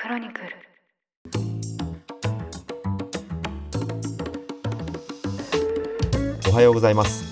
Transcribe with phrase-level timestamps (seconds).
[0.00, 0.46] クロニクル。
[6.48, 7.22] おはようございます。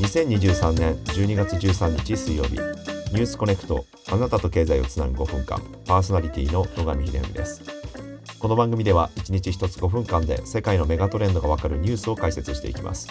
[0.00, 2.52] 2023年12月13日水曜日。
[2.52, 5.60] ニュースコネクトあなたと経済をつなぐ5分間。
[5.86, 7.60] パーソナリティの野上秀美です。
[8.38, 13.10] この番組では1日1つ5分間で世界のメガトレンドがわかるニュースを解説していきます。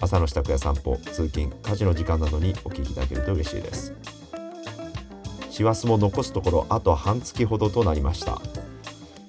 [0.00, 4.21] 朝の支度や散歩通勤家事の時間などにお聞きいただけると嬉しいです。
[5.52, 8.40] 師走も残すところあと半月ほどとなりました。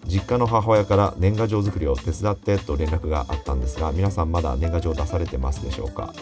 [0.05, 6.13] 実家の母親から年賀状作りを手伝ってと連絡があったんですが皆さんまだ年賀状出されてますでしょうか。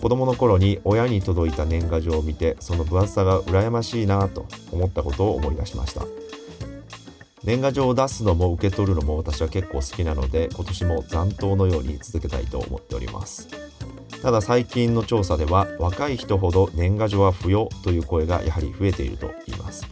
[0.00, 6.02] 子供の頃に親に届いた年賀状を見てその分厚さが羨ましいなと思ったことを思い出しました。
[7.42, 13.67] 年賀状を出すのも受け取るのも私は結構好きなので今年も残党のように続けたいと思っております。
[14.22, 19.86] ただ最近の調査では若い人ほど年賀状は不要という声がやはり増えていると言います。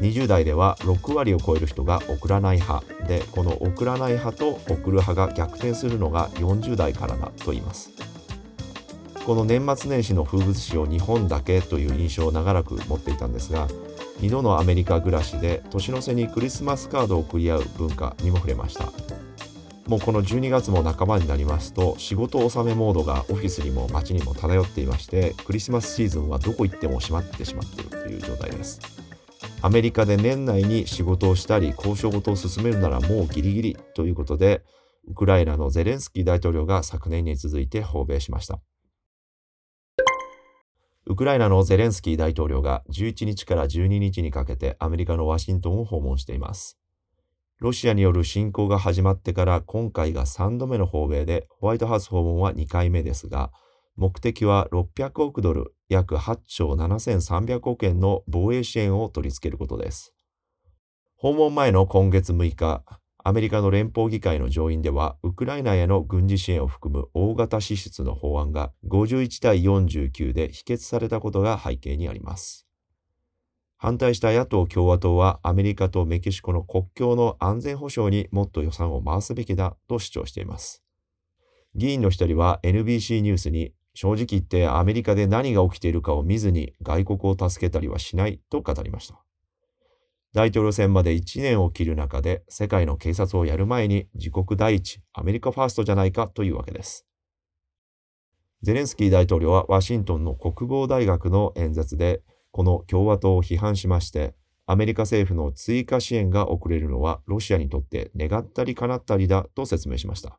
[0.00, 7.90] 20代では6割を超える人が送らない派でこの送らない派と送る派が逆転するのが40代からだと言います。
[9.24, 13.66] この年末年始の風物詩を日本だけという印象を長らく持っていたんですが
[14.20, 18.92] 2度のアメリカ暮らしで年の瀬にクリスマスカードを送り合う文化にも触れました。
[19.86, 28.80] もうこの12月も半ばになりますと仕事納めモードがオフィスにも街にも漂っていましてクリスマスシーズンはどこ行っても閉まってしまっているという状態です。
[29.62, 34.62] アメリカで年内に仕事をしたり交渉事を進めるならもうギリギリということで
[35.08, 38.60] ウクライナのゼレンスキー大統領が昨年に続いて訪米しました。
[41.08, 46.76] ウクライナのゼレンスキー大統領が11日から12日にかけてアメリカのワシントンを訪問しています。
[47.58, 53.50] ロシアによる侵攻が始まってから今回が3度目の訪米で、ホワイトハウス訪問は2回目ですが、
[53.96, 60.14] 目的は600億ドル、約8兆7300億円の防衛支援を取り付けることです。
[61.16, 62.84] 訪問前の今月6日、
[63.24, 72.65] アメリカの連邦議会の上院では、ウクライナへの軍事支援を含む大型支出の法案が51対49で否決されたことが背景にあります。
[73.78, 80.82] 反対した野党・共和党はアメリカとメキシコの国境の安全保障にもっと予算を回すべきだと主張しています。
[81.74, 89.22] 議員の一人は NBC ニュースに正直言ってアメリカで何が起きているかを見ずに外国を助けたりはしないと語りました。
[90.32, 97.06] 大統領選まで1年を切る中で世界の警察をやる前に自国第一、アメリカファーストじゃないかというわけです。
[98.62, 102.20] ゼレンスキー大統領はワシントンの国防大学の演説で
[102.56, 104.34] この共和党を批判しまして、
[104.64, 110.38] アメリカ政府の追加支援が遅れるのはロシアにとって願ったり叶ったりだと説明しました。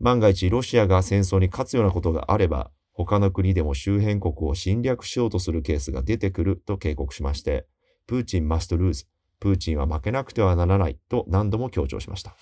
[0.00, 7.66] 万が一ロシアが戦争に勝つようなことがあれば、他の国でも周辺国を侵略しようとするケースが出てくると警告しまして、
[8.06, 9.04] プーチンマストルーズ、
[9.40, 12.34] プーチンは負けなくてはならないと何度も強調しました。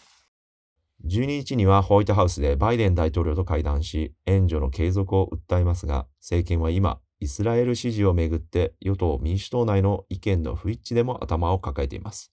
[1.05, 12.33] 12日にはホワイトハウスでバイデン大統領と会談し、援助の継続を訴えますが、政権は今、イスラエル支持をめぐって与党民主党内の意見の不一致でも頭を抱えています。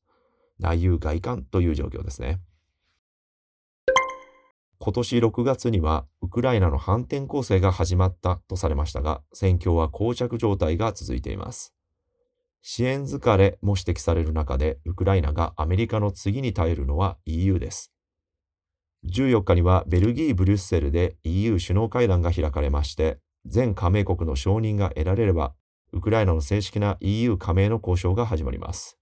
[0.58, 2.40] 内憂外患という状況ですね。
[4.80, 11.76] 今年6月にはウクライナの反転攻勢が始まったとされましたが、戦況は膠着状態が続いています。
[12.64, 17.94] 支援疲れも指摘される中で、ウクライナがアメリカの次に耐えるのは EU です。
[19.06, 25.54] 14日にはベルギー・ブリュッセルで EU 首脳会談が開かれまして、全加盟国の承認が得られれば、
[25.92, 28.98] ウクライナの正式な EU 加盟の交渉が始まります。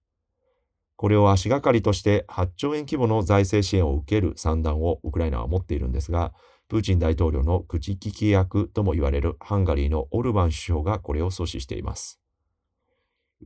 [0.96, 6.32] これを足がかりとして8兆円規模の財政支援を受ける算段をウクライナは持っているんですが、
[6.68, 12.20] プーチン大統領の口利き役とも言われるハンガリーのオルバン首相がこれを阻止しています。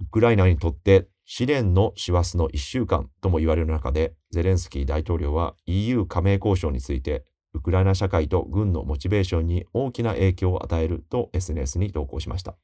[0.00, 12.56] ウクライナにとって試練の師走の1週間とも言われる中で、ゼレンスキー大統領は EU 加盟交渉についてウクライナ社会と軍のモチベーションに大きな影響を与えると SNS に投稿しました。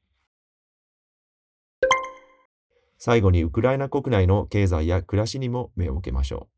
[2.97, 6.49] 最後にウクライナ国内の経済や暮らしにも目を向けましょ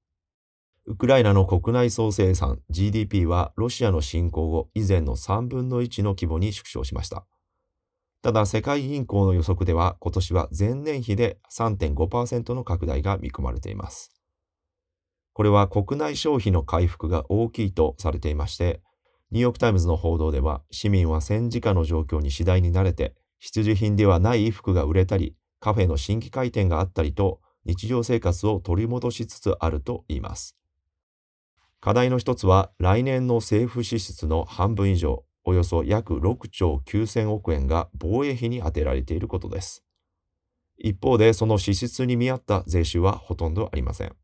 [0.87, 0.93] う。
[0.93, 7.25] ウクライナの国内総生産 GDP はロシアの侵攻後以前の3分の1の規模に縮小しました。
[8.23, 14.20] ただ世界銀行の予測では今年は前年比で3.5%の拡大が見込まれています。
[15.33, 18.81] これは国内消費の回復が大きいとされていまして、
[19.31, 30.57] ニューヨークタイムズの報道では、市民は戦時下の状況に次第に慣れて、必需品ではない衣服が売れたり、カフェの新規開店があったりと、日常生活を取り戻しつつあると言います。
[31.79, 39.83] 課題の一つは、来年の政府支出の半分以上、およそ約6兆9000億円が防衛費に充てられていることです。
[40.77, 44.20] 一方でその支出に見合った税収はほとんどありません。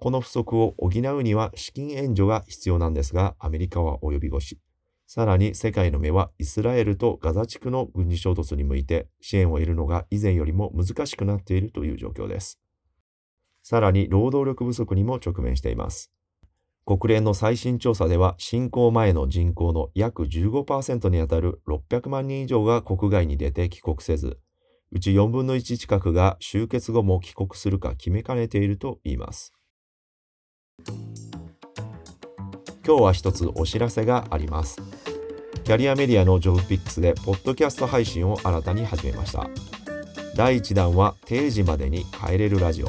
[0.00, 4.60] この不足を補うには資金援助が必要なんですが、アメリカは及び腰。
[5.08, 12.60] さらに世界の目はイスラエルとガザ地区の軍事衝突に向いて支援を得るのが以前よりも難しくなっているという状況です。
[13.64, 16.12] さらに労働力不足にも直面しています。
[16.86, 24.38] 国連の最新調査では侵攻前の人口の約15%にあたる600万人以上が国外に出て帰国せず、
[24.92, 29.57] うち4分の1近くが終結後も帰国するか決めかねているといいます。
[32.88, 34.80] 今日は一つお知らせがあります。
[35.62, 39.46] キャリアメディアのジョブピックスでポッドキャスト配信を新たに始めました。
[40.34, 42.88] 第1弾は定時までに帰れるラジオ。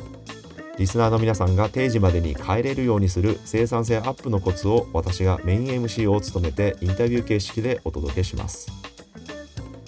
[0.77, 8.71] リスナーの皆さんが定時までに帰れるようにする生産性アップのコツを私がメイン MC を務めてインタビュー形式でお届けします。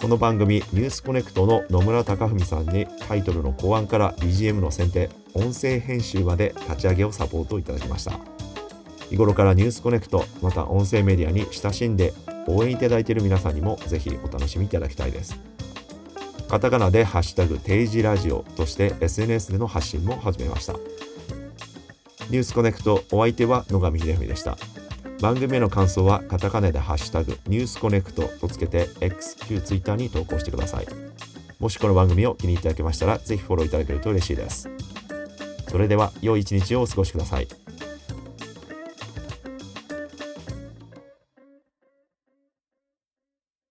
[0.01, 8.19] この番組「ニュースコネクト」の野村貴文さんにタイトルの考案から BGM の選定音声編集まで立ち上げをサポートいただきました。
[9.11, 12.15] 日頃からニュースコネクトまた音声メディアに親しんで
[12.47, 15.39] 応援いただいている皆さんにもぜひお楽しみいただきたいです。
[16.49, 20.73] カタカナで「ハッシュタグ定時ラジオ」として SNS での発信も始めました。
[22.31, 24.57] ニュースコネクトお相手は野上秀文でした。
[25.21, 30.87] 番組への感想はカタカナでハッシュタグニュースコネクトとつけて XQTwitter に投稿してください。
[31.59, 34.67] もしこの番組を気に入っていただけましたら、ぜひフォローいただけると嬉しいです。
[35.69, 37.47] それでは、良い一日をお過ごしください。